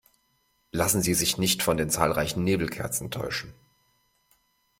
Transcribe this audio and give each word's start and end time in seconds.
Lassen 0.71 1.03
Sie 1.03 1.13
sich 1.13 1.37
nicht 1.37 1.61
von 1.61 1.77
den 1.77 1.91
zahlreichen 1.91 2.43
Nebelkerzen 2.43 3.11
täuschen! 3.11 3.53